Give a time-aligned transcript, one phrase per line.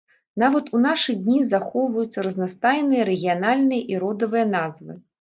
[0.43, 5.03] Нават у нашы дні захоўваюцца разнастайныя рэгіянальныя і родавыя назвы.